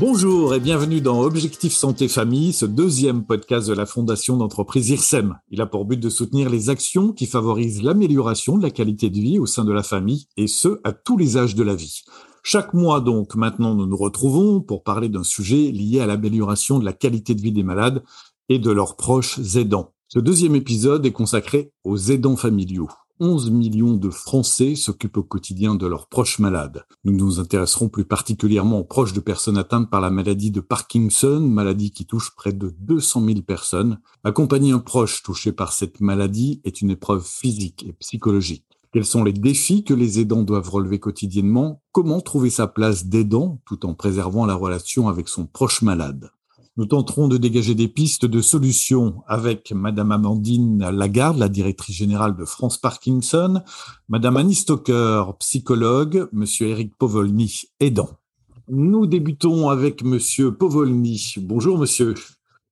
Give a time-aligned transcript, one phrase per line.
[0.00, 5.38] Bonjour et bienvenue dans Objectif Santé Famille, ce deuxième podcast de la Fondation d'entreprise IRSEM.
[5.50, 9.20] Il a pour but de soutenir les actions qui favorisent l'amélioration de la qualité de
[9.20, 12.00] vie au sein de la famille et ce, à tous les âges de la vie.
[12.42, 16.86] Chaque mois donc, maintenant, nous nous retrouvons pour parler d'un sujet lié à l'amélioration de
[16.86, 18.02] la qualité de vie des malades
[18.48, 19.92] et de leurs proches aidants.
[20.08, 22.88] Ce deuxième épisode est consacré aux aidants familiaux.
[23.22, 26.86] 11 millions de Français s'occupent au quotidien de leurs proches malades.
[27.04, 31.38] Nous nous intéresserons plus particulièrement aux proches de personnes atteintes par la maladie de Parkinson,
[31.40, 34.00] maladie qui touche près de 200 000 personnes.
[34.24, 38.64] Accompagner un proche touché par cette maladie est une épreuve physique et psychologique.
[38.90, 41.82] Quels sont les défis que les aidants doivent relever quotidiennement?
[41.92, 46.30] Comment trouver sa place d'aidant tout en préservant la relation avec son proche malade?
[46.80, 52.34] Nous tenterons de dégager des pistes de solutions avec Madame Amandine Lagarde, la directrice générale
[52.34, 53.60] de France Parkinson,
[54.08, 58.08] Madame Annie Stoker, psychologue, Monsieur Eric Povolny, aidant.
[58.68, 61.34] Nous débutons avec Monsieur Povolny.
[61.42, 62.14] Bonjour Monsieur.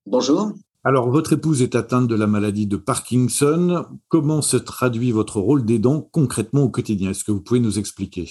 [0.07, 0.53] Bonjour.
[0.85, 3.85] Alors, votre épouse est atteinte de la maladie de Parkinson.
[4.09, 7.11] Comment se traduit votre rôle d'aidant concrètement au quotidien?
[7.11, 8.31] Est-ce que vous pouvez nous expliquer?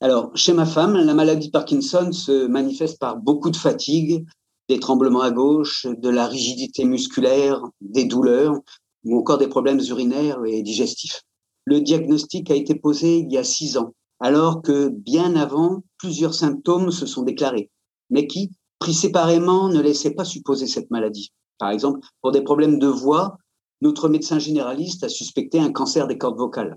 [0.00, 4.26] Alors, chez ma femme, la maladie de Parkinson se manifeste par beaucoup de fatigue,
[4.68, 8.58] des tremblements à gauche, de la rigidité musculaire, des douleurs
[9.04, 11.22] ou encore des problèmes urinaires et digestifs.
[11.64, 16.34] Le diagnostic a été posé il y a six ans, alors que bien avant, plusieurs
[16.34, 17.70] symptômes se sont déclarés,
[18.10, 21.32] mais qui, pris séparément, ne laissaient pas supposer cette maladie.
[21.58, 23.38] Par exemple, pour des problèmes de voix,
[23.80, 26.76] notre médecin généraliste a suspecté un cancer des cordes vocales.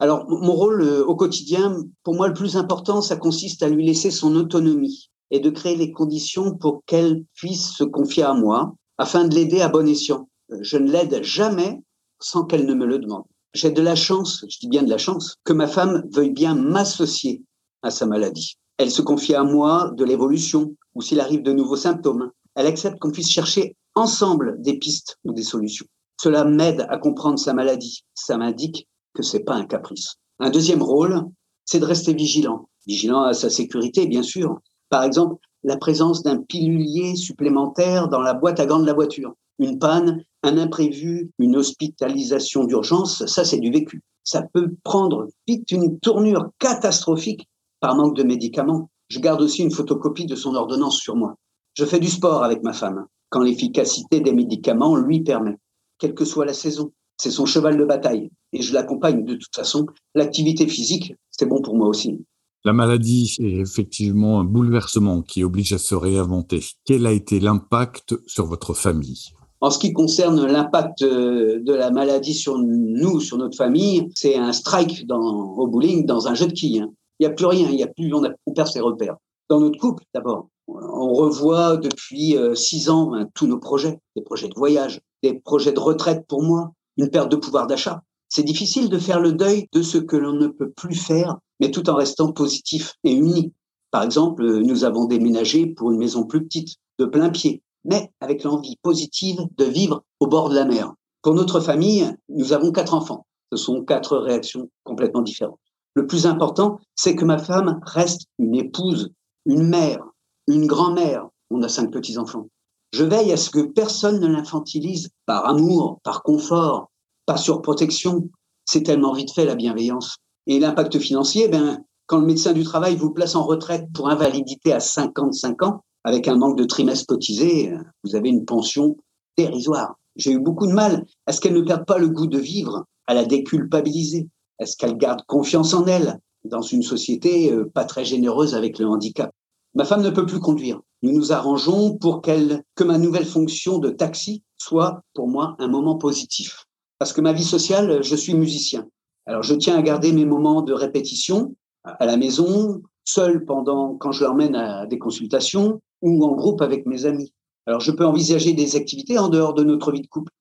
[0.00, 3.84] Alors, mon rôle euh, au quotidien, pour moi, le plus important, ça consiste à lui
[3.86, 8.74] laisser son autonomie et de créer les conditions pour qu'elle puisse se confier à moi
[8.98, 10.28] afin de l'aider à bon escient.
[10.60, 11.82] Je ne l'aide jamais
[12.20, 13.24] sans qu'elle ne me le demande.
[13.54, 16.54] J'ai de la chance, je dis bien de la chance, que ma femme veuille bien
[16.54, 17.42] m'associer
[17.82, 18.56] à sa maladie.
[18.78, 22.30] Elle se confie à moi de l'évolution ou s'il arrive de nouveaux symptômes.
[22.56, 25.86] Elle accepte qu'on puisse chercher ensemble des pistes ou des solutions.
[26.20, 28.04] Cela m'aide à comprendre sa maladie.
[28.14, 30.14] Ça m'indique que c'est pas un caprice.
[30.40, 31.22] Un deuxième rôle,
[31.64, 32.68] c'est de rester vigilant.
[32.86, 34.58] Vigilant à sa sécurité, bien sûr,
[34.90, 39.34] par exemple, la présence d'un pilulier supplémentaire dans la boîte à gants de la voiture.
[39.58, 44.02] Une panne, un imprévu, une hospitalisation d'urgence, ça c'est du vécu.
[44.24, 47.48] Ça peut prendre vite une tournure catastrophique
[47.80, 48.90] par manque de médicaments.
[49.08, 51.36] Je garde aussi une photocopie de son ordonnance sur moi.
[51.74, 55.56] Je fais du sport avec ma femme, quand l'efficacité des médicaments lui permet,
[55.98, 56.92] quelle que soit la saison.
[57.16, 59.86] C'est son cheval de bataille et je l'accompagne de toute façon.
[60.14, 62.24] L'activité physique, c'est bon pour moi aussi.
[62.66, 66.64] La maladie est effectivement un bouleversement qui oblige à se réinventer.
[66.86, 69.34] Quel a été l'impact sur votre famille?
[69.60, 74.36] En ce qui concerne l'impact euh, de la maladie sur nous, sur notre famille, c'est
[74.36, 76.80] un strike dans, au bowling, dans un jeu de quilles.
[76.80, 76.90] Hein.
[77.18, 79.16] Il n'y a plus rien, il y a plus, on, a, perd ses repères.
[79.50, 84.22] Dans notre couple, d'abord, on revoit depuis euh, six ans hein, tous nos projets, des
[84.22, 88.02] projets de voyage, des projets de retraite pour moi, une perte de pouvoir d'achat.
[88.30, 91.70] C'est difficile de faire le deuil de ce que l'on ne peut plus faire mais
[91.70, 93.52] tout en restant positif et uni.
[93.90, 98.42] Par exemple, nous avons déménagé pour une maison plus petite, de plein pied, mais avec
[98.42, 100.92] l'envie positive de vivre au bord de la mer.
[101.22, 103.26] Pour notre famille, nous avons quatre enfants.
[103.52, 105.60] Ce sont quatre réactions complètement différentes.
[105.94, 109.10] Le plus important, c'est que ma femme reste une épouse,
[109.46, 110.04] une mère,
[110.48, 111.28] une grand-mère.
[111.50, 112.48] On a cinq petits-enfants.
[112.92, 116.90] Je veille à ce que personne ne l'infantilise par amour, par confort,
[117.26, 118.28] pas sur protection.
[118.64, 120.16] C'est tellement vite fait la bienveillance.
[120.46, 124.72] Et l'impact financier, ben, quand le médecin du travail vous place en retraite pour invalidité
[124.72, 127.72] à 55 ans, avec un manque de trimestres cotisés,
[128.04, 128.96] vous avez une pension
[129.38, 129.96] dérisoire.
[130.16, 131.06] J'ai eu beaucoup de mal.
[131.26, 132.84] Est-ce qu'elle ne perd pas le goût de vivre?
[133.06, 134.28] À la déculpabiliser
[134.58, 138.86] Est-ce qu'elle garde confiance en elle dans une société euh, pas très généreuse avec le
[138.86, 139.30] handicap?
[139.74, 140.80] Ma femme ne peut plus conduire.
[141.02, 145.68] Nous nous arrangeons pour qu'elle, que ma nouvelle fonction de taxi soit pour moi un
[145.68, 146.64] moment positif.
[146.98, 148.86] Parce que ma vie sociale, je suis musicien.
[149.26, 151.54] Alors, je tiens à garder mes moments de répétition
[151.84, 156.86] à la maison, seul pendant quand je l'emmène à des consultations ou en groupe avec
[156.86, 157.32] mes amis.
[157.66, 160.32] Alors, je peux envisager des activités en dehors de notre vie de couple,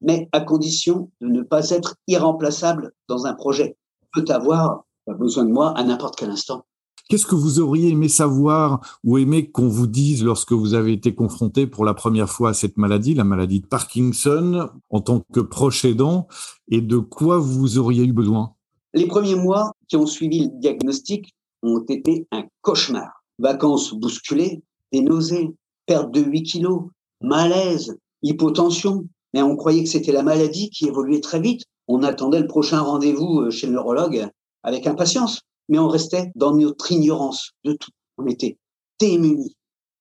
[0.00, 3.76] mais à condition de ne pas être irremplaçable dans un projet.
[4.12, 6.64] peut avoir besoin de moi à n'importe quel instant.
[7.08, 11.14] Qu'est-ce que vous auriez aimé savoir ou aimé qu'on vous dise lorsque vous avez été
[11.14, 15.40] confronté pour la première fois à cette maladie, la maladie de Parkinson, en tant que
[15.40, 16.28] proche aidant,
[16.70, 18.52] et de quoi vous auriez eu besoin?
[18.92, 23.24] Les premiers mois qui ont suivi le diagnostic ont été un cauchemar.
[23.38, 24.62] Vacances bousculées,
[24.92, 25.54] des nausées,
[25.86, 26.82] perte de 8 kilos,
[27.22, 29.06] malaise, hypotension.
[29.32, 31.62] Mais on croyait que c'était la maladie qui évoluait très vite.
[31.86, 34.28] On attendait le prochain rendez-vous euh, chez le neurologue
[34.62, 37.90] avec impatience mais on restait dans notre ignorance de tout.
[38.16, 38.58] On était
[38.98, 39.54] démunis.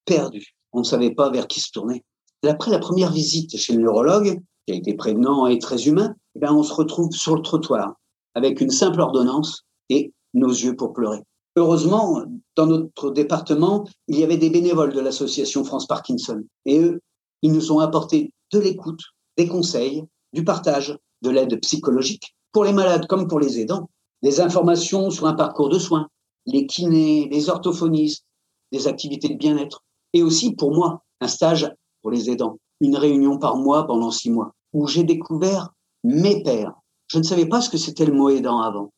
[0.06, 0.56] perdu.
[0.72, 2.04] On ne savait pas vers qui se tourner.
[2.44, 6.16] Et après la première visite chez le neurologue, qui a été prévenant et très humain,
[6.36, 7.96] eh bien, on se retrouve sur le trottoir
[8.36, 11.24] avec une simple ordonnance et nos yeux pour pleurer.
[11.56, 12.24] Heureusement,
[12.56, 16.44] dans notre département, il y avait des bénévoles de l'association France Parkinson.
[16.66, 17.02] Et eux,
[17.42, 19.02] ils nous ont apporté de l'écoute,
[19.38, 20.04] des conseils,
[20.34, 23.90] du partage, de l'aide psychologique, pour les malades comme pour les aidants,
[24.28, 26.10] des informations sur un parcours de soins,
[26.46, 28.26] les kinés, les orthophonistes,
[28.74, 29.86] des activités de bien-être.
[30.12, 31.72] Et aussi, pour moi, un stage
[32.02, 35.70] pour les aidants, une réunion par mois pendant six mois, où j'ai découvert
[36.04, 36.74] mes pères.
[37.08, 38.92] Je ne savais pas ce que c'était le mot aidant avant.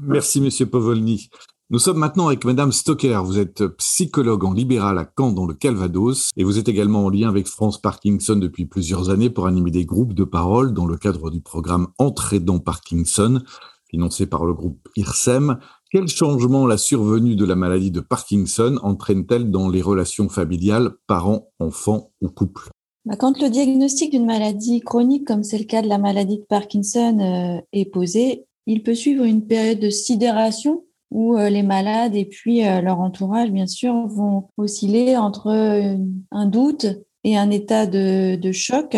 [0.00, 1.30] Merci, Monsieur Povolny.
[1.68, 3.20] Nous sommes maintenant avec Madame Stocker.
[3.24, 7.10] Vous êtes psychologue en libéral à Caen dans le Calvados et vous êtes également en
[7.10, 10.96] lien avec France Parkinson depuis plusieurs années pour animer des groupes de parole dans le
[10.96, 13.42] cadre du programme Entrée dans Parkinson,
[13.88, 15.58] financé par le groupe IRSEM.
[15.90, 21.48] Quel changement la survenue de la maladie de Parkinson entraîne-t-elle dans les relations familiales, parents,
[21.58, 22.70] enfants ou couples?
[23.06, 26.46] Bah, quand le diagnostic d'une maladie chronique, comme c'est le cas de la maladie de
[26.48, 32.16] Parkinson, euh, est posé, il peut suivre une période de sidération où euh, les malades
[32.16, 35.96] et puis euh, leur entourage, bien sûr, vont osciller entre
[36.32, 36.86] un doute
[37.22, 38.96] et un état de, de choc.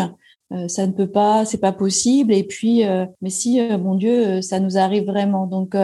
[0.67, 2.33] Ça ne peut pas, c'est pas possible.
[2.33, 2.83] Et puis,
[3.21, 5.47] mais si, mon Dieu, ça nous arrive vraiment.
[5.47, 5.77] Donc,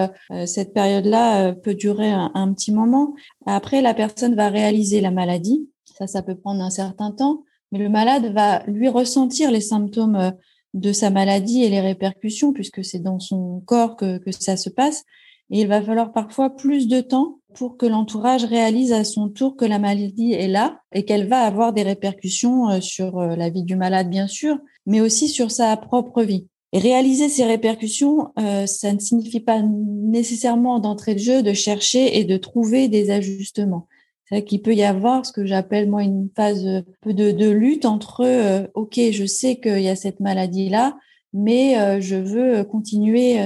[0.46, 3.14] cette période-là peut durer un, un, petit moment.
[3.46, 5.68] Après, la personne va réaliser la maladie.
[5.84, 7.44] Ça, ça peut prendre un certain temps.
[7.72, 10.32] Mais le malade va lui ressentir les symptômes
[10.74, 14.70] de sa maladie et les répercussions, puisque c'est dans son corps que, que ça se
[14.70, 15.04] passe.
[15.50, 19.56] Et il va falloir parfois plus de temps pour que l'entourage réalise à son tour
[19.56, 23.48] que la maladie est là et qu'elle va avoir des répercussions euh, sur euh, la
[23.48, 26.48] vie du malade, bien sûr, mais aussi sur sa propre vie.
[26.72, 32.18] Et réaliser ces répercussions, euh, ça ne signifie pas nécessairement d'entrée de jeu de chercher
[32.18, 33.86] et de trouver des ajustements.
[34.28, 38.66] C'est qu'il peut y avoir ce que j'appelle moi une phase de, de lutte entre
[38.74, 40.96] ok, je sais qu'il y a cette maladie là,
[41.34, 43.38] mais je veux continuer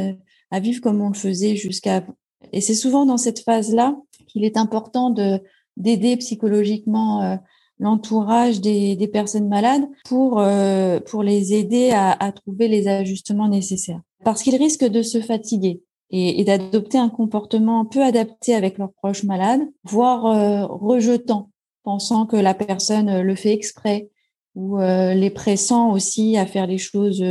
[0.52, 2.04] à vivre comme on le faisait jusqu'à.
[2.52, 3.96] Et c'est souvent dans cette phase-là
[4.26, 5.40] qu'il est important de
[5.76, 7.36] d'aider psychologiquement euh,
[7.78, 13.48] l'entourage des, des, personnes malades pour euh, pour les aider à, à, trouver les ajustements
[13.48, 14.00] nécessaires.
[14.24, 18.92] Parce qu'ils risquent de se fatiguer et, et d'adopter un comportement peu adapté avec leurs
[18.92, 21.50] proches malades, voire euh, rejetant,
[21.84, 24.10] pensant que la personne le fait exprès
[24.56, 27.22] ou les pressant aussi à faire les choses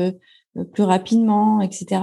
[0.72, 2.00] plus rapidement, etc.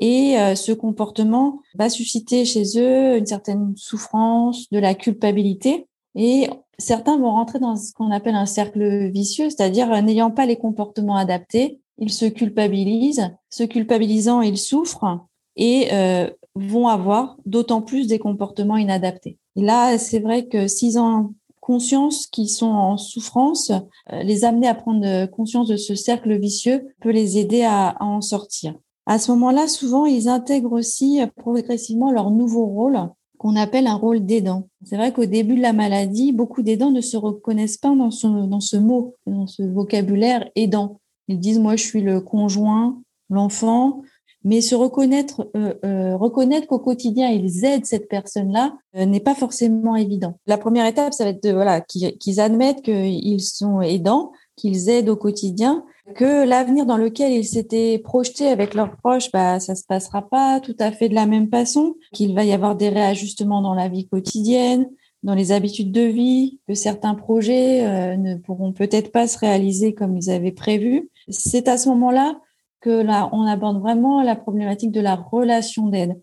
[0.00, 5.86] Et euh, ce comportement va susciter chez eux une certaine souffrance, de la culpabilité.
[6.14, 6.48] Et
[6.78, 10.56] certains vont rentrer dans ce qu'on appelle un cercle vicieux, c'est-à-dire euh, n'ayant pas les
[10.56, 13.30] comportements adaptés, ils se culpabilisent.
[13.50, 15.26] Se culpabilisant, ils souffrent
[15.56, 19.38] et euh, vont avoir d'autant plus des comportements inadaptés.
[19.56, 23.72] Et là, c'est vrai que s'ils ont conscience qu'ils sont en souffrance,
[24.12, 28.74] les amener à prendre conscience de ce cercle vicieux peut les aider à en sortir.
[29.06, 32.98] À ce moment-là, souvent, ils intègrent aussi euh, progressivement leur nouveau rôle
[33.38, 34.68] qu'on appelle un rôle d'aidant.
[34.84, 38.26] C'est vrai qu'au début de la maladie, beaucoup d'aidants ne se reconnaissent pas dans ce,
[38.26, 41.00] dans ce mot, dans ce vocabulaire aidant.
[41.28, 44.00] Ils disent, moi, je suis le conjoint, l'enfant,
[44.44, 49.96] mais se reconnaître, euh, euh, reconnaître qu'au quotidien ils aident cette personne-là n'est pas forcément
[49.96, 50.38] évident.
[50.46, 55.08] La première étape, ça va être de voilà qu'ils admettent qu'ils sont aidants, qu'ils aident
[55.08, 55.84] au quotidien,
[56.14, 60.60] que l'avenir dans lequel ils s'étaient projetés avec leurs proches, bah, ça se passera pas
[60.60, 63.88] tout à fait de la même façon, qu'il va y avoir des réajustements dans la
[63.88, 64.88] vie quotidienne,
[65.22, 69.94] dans les habitudes de vie, que certains projets euh, ne pourront peut-être pas se réaliser
[69.94, 71.10] comme ils avaient prévu.
[71.28, 72.38] C'est à ce moment-là
[72.80, 76.20] que là, on aborde vraiment la problématique de la relation d'aide.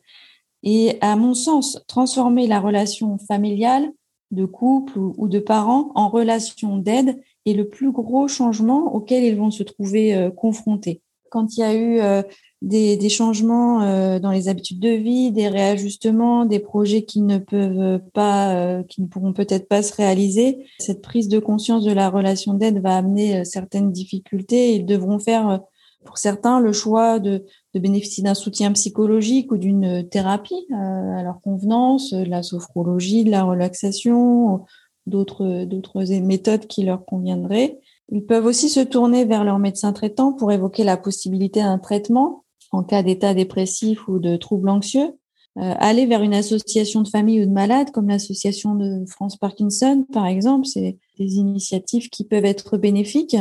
[0.61, 3.91] Et à mon sens, transformer la relation familiale,
[4.29, 9.35] de couple ou de parents en relation d'aide, et le plus gros changement auquel ils
[9.35, 11.01] vont se trouver euh, confrontés.
[11.29, 12.23] Quand il y a eu euh,
[12.61, 17.37] des, des, changements euh, dans les habitudes de vie, des réajustements, des projets qui ne
[17.37, 22.09] peuvent pas, qui ne pourront peut-être pas se réaliser, cette prise de conscience de la
[22.09, 24.75] relation d'aide va amener certaines difficultés.
[24.75, 25.61] Ils devront faire,
[26.03, 31.39] pour certains, le choix de, de bénéficier d'un soutien psychologique ou d'une thérapie à leur
[31.39, 34.65] convenance, de la sophrologie, de la relaxation,
[35.05, 37.79] d'autres d'autres méthodes qui leur conviendraient.
[38.09, 42.43] Ils peuvent aussi se tourner vers leur médecin traitant pour évoquer la possibilité d'un traitement
[42.71, 45.13] en cas d'état dépressif ou de troubles anxieux.
[45.57, 50.05] Euh, aller vers une association de famille ou de malades comme l'association de France Parkinson,
[50.13, 53.35] par exemple, c'est des initiatives qui peuvent être bénéfiques.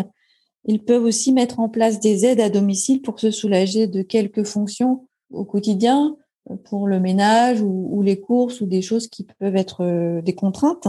[0.65, 4.43] Ils peuvent aussi mettre en place des aides à domicile pour se soulager de quelques
[4.43, 6.17] fonctions au quotidien,
[6.65, 10.35] pour le ménage ou, ou les courses ou des choses qui peuvent être euh, des
[10.35, 10.89] contraintes.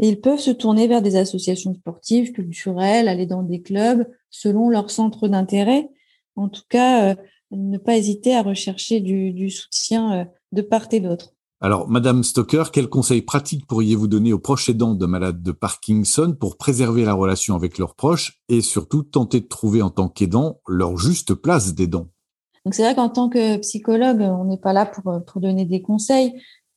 [0.00, 4.68] Et ils peuvent se tourner vers des associations sportives, culturelles, aller dans des clubs selon
[4.68, 5.88] leur centre d'intérêt.
[6.36, 7.14] En tout cas, euh,
[7.52, 11.30] ne pas hésiter à rechercher du, soutien euh, de part et d'autre.
[11.60, 16.36] Alors, Madame Stoker, quels conseils pratiques pourriez-vous donner aux proches aidants de malades de Parkinson
[16.38, 20.60] pour préserver la relation avec leurs proches et surtout tenter de trouver en tant qu'aidant
[20.68, 22.08] leur juste place d'aidant?
[22.64, 25.80] Donc, c'est vrai qu'en tant que psychologue, on n'est pas là pour, pour donner des
[25.80, 26.32] conseils.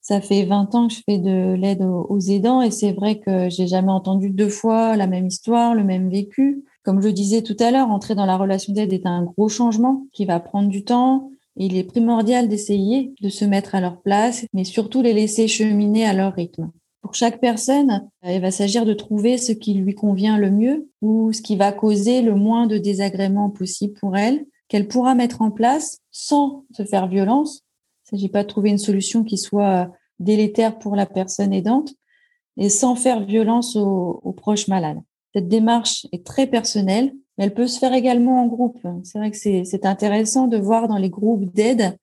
[0.07, 3.49] Ça fait 20 ans que je fais de l'aide aux aidants et c'est vrai que
[3.49, 6.63] j'ai jamais entendu deux fois la même histoire, le même vécu.
[6.83, 10.07] Comme je disais tout à l'heure, entrer dans la relation d'aide est un gros changement
[10.13, 11.29] qui va prendre du temps.
[11.57, 16.05] Il est primordial d'essayer de se mettre à leur place, mais surtout les laisser cheminer
[16.05, 16.71] à leur rythme.
[17.01, 21.33] Pour chaque personne, il va s'agir de trouver ce qui lui convient le mieux ou
[21.33, 25.51] ce qui va causer le moins de désagréments possible pour elle, qu'elle pourra mettre en
[25.51, 27.66] place sans se faire violence.
[28.11, 31.93] Il ne s'agit pas de trouver une solution qui soit délétère pour la personne aidante
[32.57, 34.99] et sans faire violence aux proches malades.
[35.33, 38.79] Cette démarche est très personnelle, mais elle peut se faire également en groupe.
[39.03, 41.95] C'est vrai que c'est intéressant de voir dans les groupes d'aide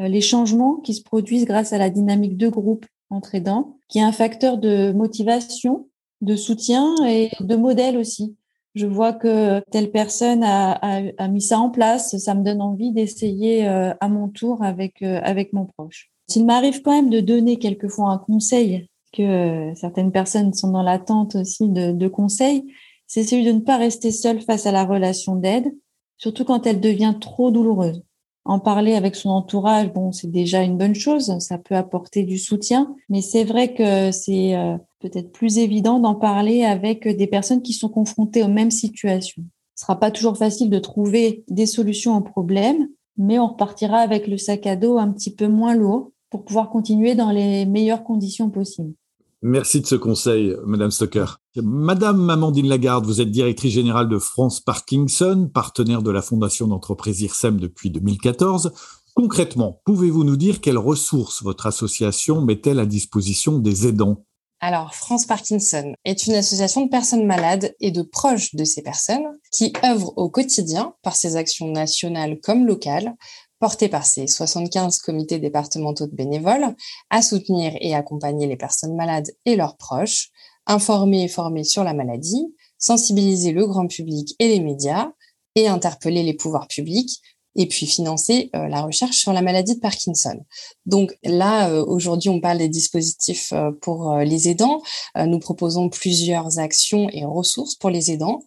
[0.00, 3.98] euh, les changements qui se produisent grâce à la dynamique de groupe entre aidants, qui
[3.98, 5.88] est un facteur de motivation,
[6.20, 8.36] de soutien et de modèle aussi.
[8.74, 13.66] Je vois que telle personne a, mis ça en place, ça me donne envie d'essayer
[13.66, 16.10] euh, à mon tour avec, euh, avec mon proche.
[16.28, 20.82] S'il m'arrive quand même de donner quelquefois un conseil que euh, certaines personnes sont dans
[20.82, 22.64] l'attente aussi de, de conseils,
[23.06, 25.74] c'est celui de ne pas rester seul face à la relation d'aide,
[26.18, 28.02] surtout quand elle devient trop douloureuse.
[28.48, 32.38] En parler avec son entourage, bon, c'est déjà une bonne chose, ça peut apporter du
[32.38, 37.60] soutien, mais c'est vrai que c'est euh, peut-être plus évident d'en parler avec des personnes
[37.60, 39.42] qui sont confrontées aux mêmes situations.
[39.74, 42.88] Ce sera pas toujours facile de trouver des solutions aux problèmes,
[43.18, 46.70] mais on repartira avec le sac à dos un petit peu moins lourd pour pouvoir
[46.70, 48.94] continuer dans les meilleures conditions possibles.
[49.42, 51.26] Merci de ce conseil, Madame Stocker.
[51.54, 57.20] Madame Amandine Lagarde, vous êtes directrice générale de France Parkinson, partenaire de la Fondation d'entreprise
[57.20, 58.72] IRSEM depuis 2014.
[59.14, 64.24] Concrètement, pouvez-vous nous dire quelles ressources votre association met-elle à disposition des aidants?
[64.60, 69.38] Alors, France Parkinson est une association de personnes malades et de proches de ces personnes
[69.52, 73.14] qui œuvrent au quotidien par ses actions nationales comme locales
[73.60, 76.74] porté par ces 75 comités départementaux de bénévoles,
[77.10, 80.30] à soutenir et accompagner les personnes malades et leurs proches,
[80.66, 85.10] informer et former sur la maladie, sensibiliser le grand public et les médias,
[85.54, 87.20] et interpeller les pouvoirs publics,
[87.58, 90.38] et puis financer euh, la recherche sur la maladie de Parkinson.
[90.86, 94.80] Donc là, euh, aujourd'hui, on parle des dispositifs euh, pour les aidants.
[95.16, 98.40] nous proposons plusieurs actions et ressources pour les aidants.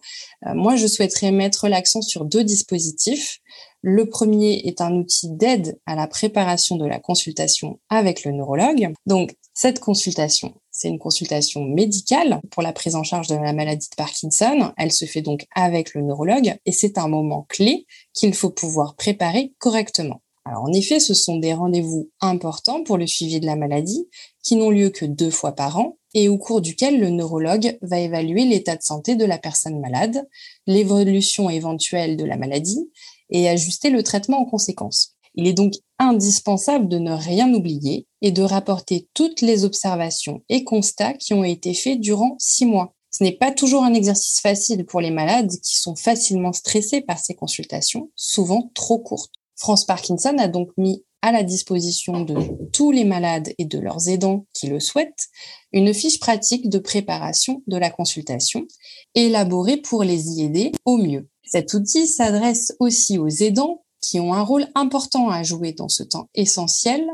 [0.54, 3.38] moi, je souhaiterais mettre l'accent sur deux dispositifs.
[3.82, 8.92] Le premier est un outil d'aide à la préparation de la consultation avec le neurologue.
[9.06, 13.88] Donc, cette consultation, c'est une consultation médicale pour la prise en charge de la maladie
[13.90, 14.72] de Parkinson.
[14.78, 18.96] Elle se fait donc avec le neurologue et c'est un moment clé qu'il faut pouvoir
[18.96, 20.22] préparer correctement.
[20.44, 24.08] Alors en effet, ce sont des rendez-vous importants pour le suivi de la maladie
[24.42, 28.00] qui n'ont lieu que deux fois par an et au cours duquel le neurologue va
[28.00, 30.26] évaluer l'état de santé de la personne malade,
[30.66, 32.90] l'évolution éventuelle de la maladie
[33.30, 35.11] et ajuster le traitement en conséquence.
[35.34, 40.64] Il est donc indispensable de ne rien oublier et de rapporter toutes les observations et
[40.64, 42.94] constats qui ont été faits durant six mois.
[43.10, 47.18] Ce n'est pas toujours un exercice facile pour les malades qui sont facilement stressés par
[47.18, 49.34] ces consultations, souvent trop courtes.
[49.56, 52.34] France Parkinson a donc mis à la disposition de
[52.72, 55.28] tous les malades et de leurs aidants qui le souhaitent
[55.72, 58.66] une fiche pratique de préparation de la consultation
[59.14, 61.28] élaborée pour les y aider au mieux.
[61.44, 66.02] Cet outil s'adresse aussi aux aidants qui ont un rôle important à jouer dans ce
[66.02, 67.06] temps essentiel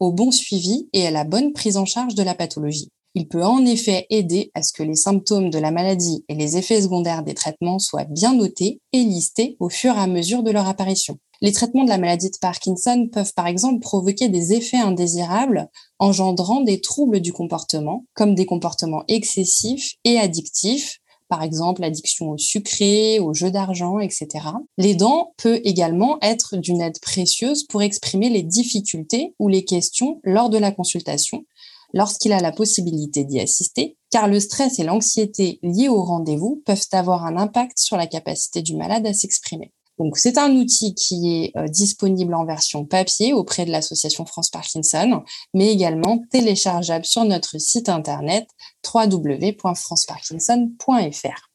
[0.00, 2.90] au bon suivi et à la bonne prise en charge de la pathologie.
[3.14, 6.56] Il peut en effet aider à ce que les symptômes de la maladie et les
[6.56, 10.50] effets secondaires des traitements soient bien notés et listés au fur et à mesure de
[10.50, 11.18] leur apparition.
[11.42, 15.68] Les traitements de la maladie de Parkinson peuvent par exemple provoquer des effets indésirables
[15.98, 20.98] engendrant des troubles du comportement, comme des comportements excessifs et addictifs,
[21.32, 24.28] par exemple l'addiction au sucré, au jeu d'argent, etc.
[24.76, 30.50] L'aidant peut également être d'une aide précieuse pour exprimer les difficultés ou les questions lors
[30.50, 31.46] de la consultation,
[31.94, 36.86] lorsqu'il a la possibilité d'y assister, car le stress et l'anxiété liés au rendez-vous peuvent
[36.92, 39.72] avoir un impact sur la capacité du malade à s'exprimer.
[40.02, 44.50] Donc, c'est un outil qui est euh, disponible en version papier auprès de l'association France
[44.50, 45.22] Parkinson,
[45.54, 48.48] mais également téléchargeable sur notre site internet
[48.92, 51.50] www.franceparkinson.fr.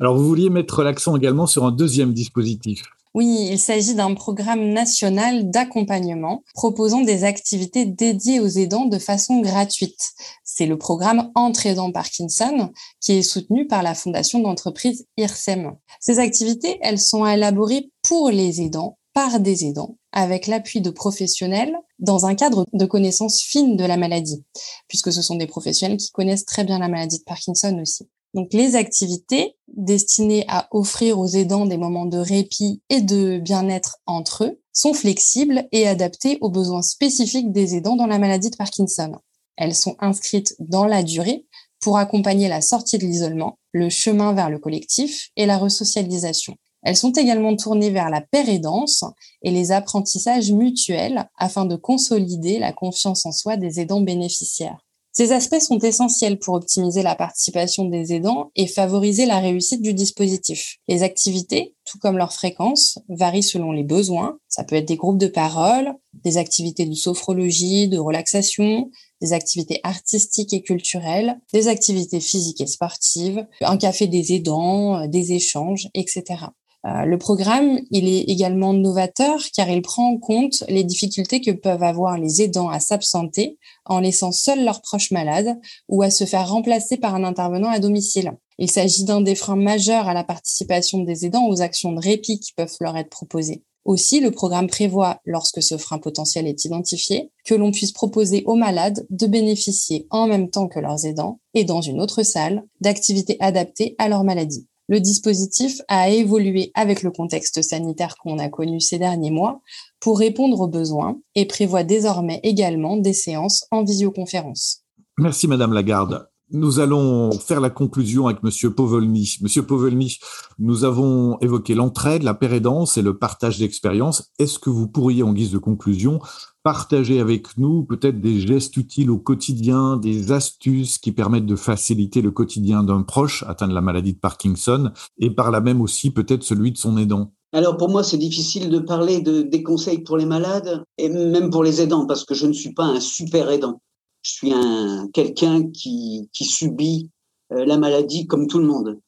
[0.00, 2.82] Alors, vous vouliez mettre l'accent également sur un deuxième dispositif.
[3.14, 9.40] Oui, il s'agit d'un programme national d'accompagnement proposant des activités dédiées aux aidants de façon
[9.40, 10.12] gratuite.
[10.44, 15.72] C'est le programme Entrée dans Parkinson qui est soutenu par la fondation d'entreprise IRSEM.
[16.00, 21.76] Ces activités, elles sont élaborées pour les aidants par des aidants avec l'appui de professionnels
[21.98, 24.42] dans un cadre de connaissances fines de la maladie,
[24.88, 28.08] puisque ce sont des professionnels qui connaissent très bien la maladie de Parkinson aussi.
[28.34, 33.98] Donc les activités destinées à offrir aux aidants des moments de répit et de bien-être
[34.06, 38.56] entre eux sont flexibles et adaptées aux besoins spécifiques des aidants dans la maladie de
[38.56, 39.12] Parkinson.
[39.56, 41.46] Elles sont inscrites dans la durée
[41.80, 46.56] pour accompagner la sortie de l'isolement, le chemin vers le collectif et la resocialisation.
[46.82, 49.04] Elles sont également tournées vers la pérédance
[49.42, 54.84] et les apprentissages mutuels afin de consolider la confiance en soi des aidants bénéficiaires.
[55.12, 59.92] Ces aspects sont essentiels pour optimiser la participation des aidants et favoriser la réussite du
[59.92, 60.78] dispositif.
[60.88, 64.38] Les activités, tout comme leur fréquence, varient selon les besoins.
[64.48, 68.90] Ça peut être des groupes de parole, des activités de sophrologie, de relaxation,
[69.20, 75.34] des activités artistiques et culturelles, des activités physiques et sportives, un café des aidants, des
[75.34, 76.46] échanges, etc.
[76.84, 81.52] Euh, le programme, il est également novateur car il prend en compte les difficultés que
[81.52, 85.58] peuvent avoir les aidants à s'absenter en laissant seuls leurs proches malades
[85.88, 88.32] ou à se faire remplacer par un intervenant à domicile.
[88.58, 92.40] Il s'agit d'un des freins majeurs à la participation des aidants aux actions de répit
[92.40, 93.62] qui peuvent leur être proposées.
[93.84, 98.54] Aussi, le programme prévoit, lorsque ce frein potentiel est identifié, que l'on puisse proposer aux
[98.54, 103.36] malades de bénéficier en même temps que leurs aidants et dans une autre salle d'activités
[103.40, 104.68] adaptées à leur maladie.
[104.92, 109.62] Le dispositif a évolué avec le contexte sanitaire qu'on a connu ces derniers mois
[110.00, 114.82] pour répondre aux besoins et prévoit désormais également des séances en visioconférence.
[115.16, 116.28] Merci Madame Lagarde.
[116.50, 119.38] Nous allons faire la conclusion avec Monsieur Povolny.
[119.40, 120.18] Monsieur Povolny,
[120.58, 124.30] nous avons évoqué l'entraide, la pérédance et le partage d'expériences.
[124.38, 126.20] Est-ce que vous pourriez, en guise de conclusion,
[126.62, 132.22] partager avec nous peut-être des gestes utiles au quotidien, des astuces qui permettent de faciliter
[132.22, 136.10] le quotidien d'un proche atteint de la maladie de Parkinson et par là même aussi
[136.10, 139.98] peut-être celui de son aidant alors pour moi, c'est difficile de parler de, des conseils
[139.98, 142.98] pour les malades et même pour les aidants parce que je ne suis pas un
[142.98, 143.78] super aidant
[144.22, 147.10] je suis un quelqu'un qui, qui subit
[147.52, 149.00] euh, la maladie comme tout le monde.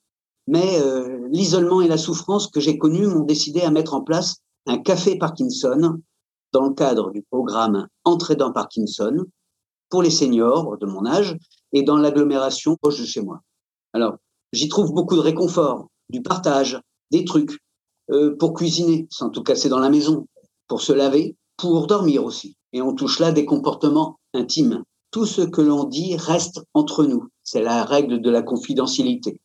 [0.47, 4.37] Mais euh, l'isolement et la souffrance que j'ai connus m'ont décidé à mettre en place
[4.67, 6.01] un café Parkinson
[6.55, 9.27] dans le cadre du programme Entrée dans Parkinson
[9.91, 11.37] pour les seniors de mon âge
[11.73, 13.41] et dans l'agglomération proche de chez moi.
[13.93, 14.17] Alors,
[14.53, 17.59] j'y trouve beaucoup de réconfort, du partage, des trucs
[18.13, 20.27] euh, pour cuisiner, sans tout casser dans la maison,
[20.69, 22.57] pour se laver, pour dormir aussi.
[22.73, 27.29] Et on touche là des comportements intimes tout ce que l'on dit reste entre nous.
[27.43, 29.41] C'est la règle de la confidentialité.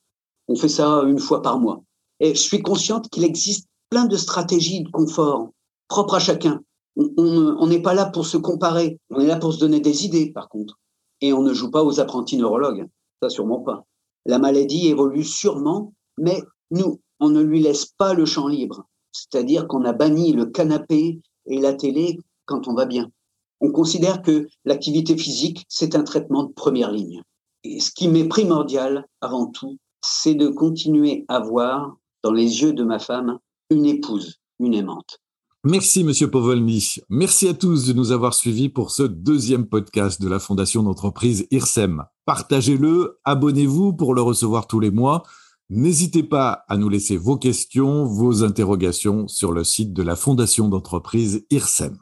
[0.48, 1.84] On fait ça une fois par mois.
[2.20, 5.50] Et je suis consciente qu'il existe plein de stratégies de confort
[5.88, 6.62] propres à chacun.
[7.18, 10.32] On n'est pas là pour se comparer, on est là pour se donner des idées,
[10.32, 10.80] par contre.
[11.22, 12.88] Et on ne joue pas aux apprentis neurologues,
[13.22, 13.86] ça sûrement pas.
[14.26, 18.86] La maladie évolue sûrement, mais nous, on ne lui laisse pas le champ libre.
[19.12, 23.10] C'est-à-dire qu'on a banni le canapé et la télé quand on va bien
[23.62, 27.22] on considère que l'activité physique, c'est un traitement de première ligne.
[27.64, 32.74] Et ce qui m'est primordial avant tout, c'est de continuer à voir dans les yeux
[32.74, 35.20] de ma femme une épouse, une aimante.
[35.66, 36.96] Merci, Monsieur Povolny.
[37.10, 41.48] Merci à tous de nous avoir suivis pour ce deuxième podcast de la Fondation d'entreprise
[41.52, 42.06] IRSEM.
[42.26, 45.24] Partagez-le, abonnez-vous pour le recevoir tous les mois.
[45.70, 50.70] N'hésitez pas à nous laisser vos questions, vos interrogations sur le site de la Fondation
[50.70, 51.98] d'entreprise IRSEM.